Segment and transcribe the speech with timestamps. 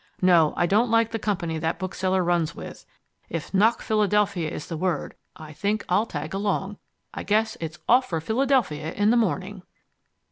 [0.23, 2.87] No, I don't like the company that bookseller runs with.
[3.29, 6.77] If 'nach Philadelphia' is the word, I think I'll tag along.
[7.13, 9.61] I guess it's off for Philadelphia in the morning!"